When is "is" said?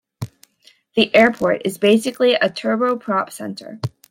1.63-1.77